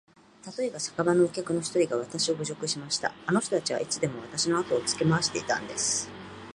[0.43, 3.13] たとえば、酒場のお客の一人がわたしを侮辱しました。
[3.27, 6.09] あの人たちはいつでもわたしのあとをつけ廻していたんです。